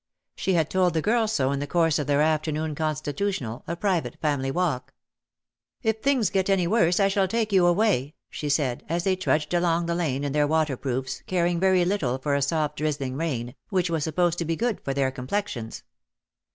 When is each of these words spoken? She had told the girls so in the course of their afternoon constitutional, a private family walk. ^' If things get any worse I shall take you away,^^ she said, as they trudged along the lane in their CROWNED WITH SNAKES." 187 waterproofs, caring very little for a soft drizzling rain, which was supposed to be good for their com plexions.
She 0.35 0.53
had 0.55 0.71
told 0.71 0.95
the 0.95 1.01
girls 1.03 1.31
so 1.31 1.51
in 1.51 1.59
the 1.59 1.67
course 1.67 1.99
of 1.99 2.07
their 2.07 2.21
afternoon 2.23 2.73
constitutional, 2.73 3.63
a 3.67 3.75
private 3.75 4.19
family 4.19 4.49
walk. 4.49 4.93
^' 4.93 4.93
If 5.83 5.99
things 6.01 6.31
get 6.31 6.49
any 6.49 6.65
worse 6.65 6.99
I 6.99 7.07
shall 7.07 7.27
take 7.27 7.53
you 7.53 7.67
away,^^ 7.67 8.13
she 8.27 8.49
said, 8.49 8.83
as 8.89 9.03
they 9.03 9.15
trudged 9.15 9.53
along 9.53 9.85
the 9.85 9.93
lane 9.93 10.23
in 10.23 10.31
their 10.31 10.47
CROWNED 10.47 10.69
WITH 10.69 10.79
SNAKES." 11.09 11.23
187 11.27 11.29
waterproofs, 11.29 11.29
caring 11.29 11.59
very 11.59 11.85
little 11.85 12.17
for 12.17 12.33
a 12.33 12.41
soft 12.41 12.77
drizzling 12.77 13.15
rain, 13.15 13.53
which 13.69 13.91
was 13.91 14.03
supposed 14.03 14.39
to 14.39 14.45
be 14.45 14.55
good 14.55 14.81
for 14.83 14.95
their 14.95 15.11
com 15.11 15.27
plexions. 15.27 15.83